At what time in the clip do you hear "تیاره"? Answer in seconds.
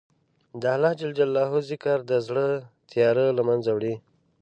2.91-3.25